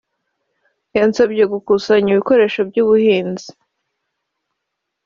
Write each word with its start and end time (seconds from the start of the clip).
“yansabye 0.95 1.43
gukusanya 1.51 2.09
ibikoresho 2.13 2.61
by’ubuhinzi 2.69 3.49